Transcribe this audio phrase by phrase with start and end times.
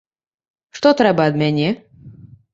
[0.79, 1.69] Што трэба ад мяне?